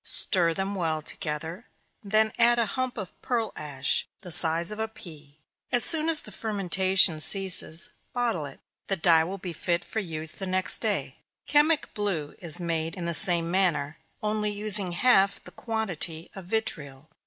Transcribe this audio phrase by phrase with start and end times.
[0.03, 1.67] Stir them well together,
[2.03, 5.37] then add a lump of pearl ash, of the size of a pea
[5.71, 10.31] as soon as the fermentation ceases, bottle it the dye will be fit for use
[10.31, 11.19] the next day.
[11.45, 17.07] Chemic blue is made in the same manner, only using half the quantity of vitriol.